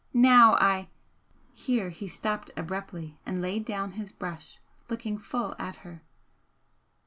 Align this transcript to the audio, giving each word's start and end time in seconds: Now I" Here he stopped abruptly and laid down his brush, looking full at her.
Now 0.15 0.55
I" 0.55 0.87
Here 1.53 1.91
he 1.91 2.07
stopped 2.07 2.49
abruptly 2.57 3.19
and 3.23 3.39
laid 3.39 3.65
down 3.65 3.91
his 3.91 4.11
brush, 4.11 4.59
looking 4.89 5.19
full 5.19 5.55
at 5.59 5.75
her. 5.85 6.01